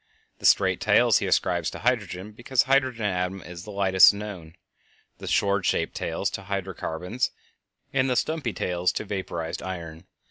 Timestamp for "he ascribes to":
1.19-1.77